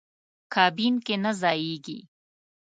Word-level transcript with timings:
کابین 0.53 0.95
کې 1.05 1.15
نه 1.23 1.31
ځایېږي. 1.41 1.99